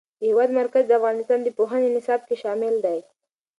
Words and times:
د 0.19 0.21
هېواد 0.29 0.49
مرکز 0.59 0.83
د 0.87 0.91
افغانستان 0.99 1.39
د 1.43 1.49
پوهنې 1.57 1.89
نصاب 1.95 2.21
کې 2.27 2.35
شامل 2.43 2.75
دی. 2.85 2.99